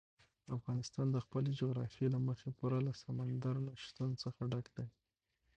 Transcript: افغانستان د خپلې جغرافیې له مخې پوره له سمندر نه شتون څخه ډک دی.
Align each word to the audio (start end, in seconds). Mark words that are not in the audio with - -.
افغانستان 0.57 1.07
د 1.11 1.17
خپلې 1.25 1.49
جغرافیې 1.59 2.07
له 2.15 2.19
مخې 2.27 2.49
پوره 2.57 2.79
له 2.87 2.93
سمندر 3.03 3.55
نه 3.67 3.73
شتون 3.83 4.09
څخه 4.23 4.41
ډک 4.51 4.67
دی. 4.75 4.87